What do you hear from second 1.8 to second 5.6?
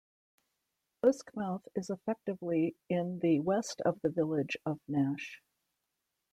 effectively in the west of the village of Nash.